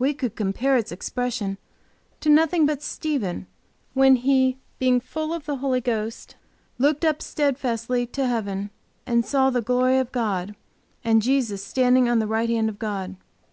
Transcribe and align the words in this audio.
We 0.00 0.14
could 0.14 0.34
compare 0.34 0.76
its 0.76 0.90
expression 0.90 1.56
to 2.18 2.28
nothing 2.28 2.66
but 2.66 2.82
Stephen, 2.82 3.46
when 3.94 4.16
he, 4.16 4.58
being 4.80 4.98
full 4.98 5.32
of 5.32 5.46
the 5.46 5.58
Holy 5.58 5.80
Ghost, 5.80 6.34
looked 6.78 7.04
up 7.04 7.22
steadfastly 7.22 8.04
to 8.06 8.26
heaven 8.26 8.70
and 9.06 9.24
saw 9.24 9.48
the 9.48 9.62
glory 9.62 9.98
of 10.00 10.10
God, 10.10 10.56
and 11.04 11.22
Jesus 11.22 11.62
standing 11.62 12.08
on 12.08 12.18
the 12.18 12.26
right 12.26 12.50
hand 12.50 12.68
of 12.68 12.80
God. 12.80 13.14